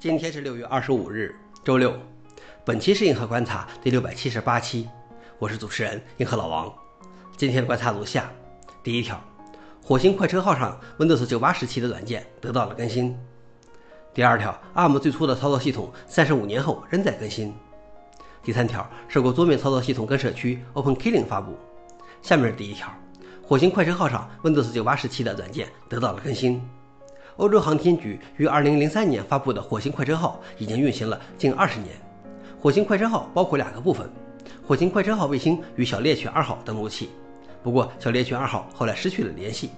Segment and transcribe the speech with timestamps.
[0.00, 1.92] 今天是六月二十五日，周六。
[2.64, 4.88] 本期是银河观察第六百七十八期，
[5.38, 6.72] 我是主持人银河老王。
[7.36, 8.30] 今天的观察如下：
[8.82, 9.20] 第一条，
[9.82, 13.16] 火星快车号上 Windows 九八时期的软件得到了更新。
[14.14, 17.54] 第二条，ARM 最初的操作系统三十五年后仍在更新。
[18.42, 21.56] 第三条，首个桌面操作系统跟社区 OpenKilling 发布。
[22.22, 22.88] 下面是第一条，
[23.42, 26.62] 火星快车号上 Windows 九八时期的软件得到了更新。
[27.38, 31.90] 欧洲航天局于二零零三年发布的火星快车号已经运行了近二十年。
[32.60, 34.10] 火星快车号包括两个部分：
[34.66, 37.10] 火星快车号卫星与小猎犬二号登陆器。
[37.62, 39.70] 不过，小猎犬二号后来失去了联系。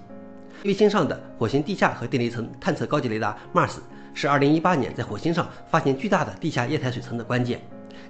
[0.65, 3.75] 卫星上的火星地下和电离层探测高级雷达 Mars
[4.15, 7.61] 是二零一八年在火星上发现巨大的地下液态水层的关键。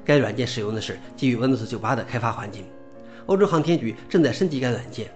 [0.05, 2.63] 该软件使用的是基于 Windows 九八的开发环境。
[3.25, 5.11] 欧洲航天局正在升级该软件。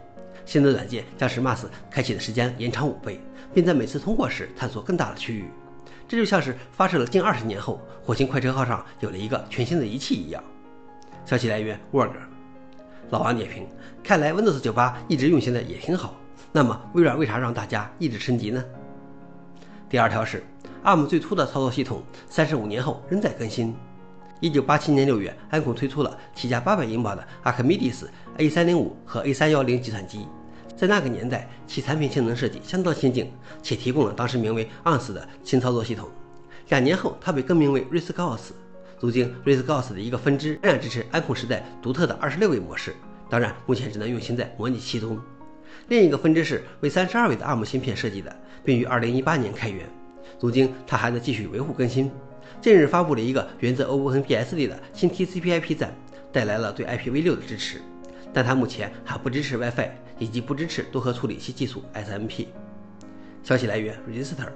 [0.46, 3.20] 新的软件将使 Mars 开启的时间延长五倍，
[3.54, 5.50] 并在每次通过时探索更大的区域。
[6.08, 10.44] 这就像是发射了近二十年后，火星快车号上有了一个全新的仪器一样。
[11.26, 12.12] 消息来源：Word。
[13.10, 13.68] 老王点评：
[14.04, 16.16] 看来 Windows 九八一直运行的也挺好。
[16.52, 18.64] 那么微软为啥让大家一直升级呢？
[19.90, 20.44] 第二条是
[20.84, 23.76] ，ARM 最初的操作系统三十五年后仍在更新。
[24.42, 28.06] 一九八七年六月，安孔推出了起价八百英镑的 Archimedes
[28.38, 30.28] A305 和 A310 计算机。
[30.76, 33.32] 在那个年代，其产品性能设计相当先进，
[33.64, 36.10] 且提供了当时名为 ANS 的新操作系统。
[36.70, 38.52] 两年后，它被更名为 RISC-OS。
[39.00, 42.94] 如今，RISC-OS 的一个分支仍然支持安孔时代独特的二十六位模式，
[43.30, 45.18] 当然，目前只能运行在模拟器中。
[45.88, 49.88] 另一个分支是为三十二位的 ARM 芯片设计的，并于二零一八年开源。
[50.40, 52.12] 如今，它还在继续维护更新。
[52.62, 55.94] 近日发布了一个源自 OpenBSD 的新 TCP/IP 站，
[56.32, 57.82] 带来了对 IPv6 的支持，
[58.36, 62.48] 但它目前还不支持 WiFi，以及不支持多核处理器技术 SMP。
[63.42, 64.50] 消息来源：Register。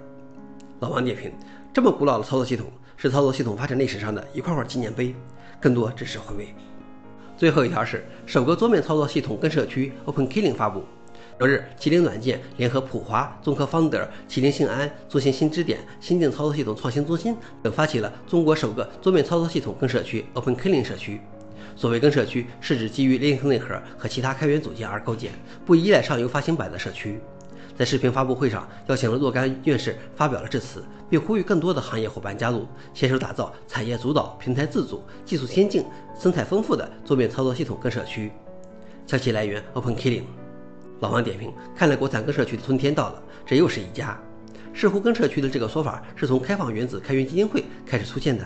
[0.82, 1.32] 老王点评：
[1.74, 2.66] 这么古老的操作系统，
[2.98, 5.16] 是操作系统发展历史上的一块块纪念碑，
[5.62, 6.54] 更多只是回味。
[7.38, 10.84] 最后一条是首个桌面操作系统跟社区 OpenKilling 发布。
[11.38, 17.34] 昨日，麒麟软件联合普华、中科方德、麒麟信安、作新新支点、新定操作系统创新中心
[17.64, 21.22] 等发起了中国首个桌面操作系统跟社区 OpenKilling 社区。
[21.76, 25.32] 所谓跟社区，是指基于 Linux 内核和其他开源组件而构建，
[25.66, 27.20] 不依赖上游发行版的社区。
[27.78, 35.86] 在视频发布会上，邀请了若干院士发表了致辞，并呼吁更多的行业伙伴加入，携手打造产业主导、平台自主、技术先进、
[36.20, 38.32] 生态丰富的桌面操作系统跟社区。
[39.08, 40.24] 消息来源：OpenKilling。
[41.00, 44.20] 老王点评：看来国产跟社区的春天到了，这又是一家。
[44.74, 48.46] 似乎跟社区的这个说法是从开放原子开源基金会开始出现的。